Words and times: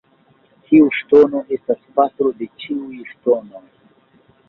Kiu 0.69 0.87
ŝtono 1.01 1.43
estas 1.59 1.85
patro 1.99 2.35
de 2.43 2.51
ĉiuj 2.65 3.01
ŝtonoj? 3.15 3.67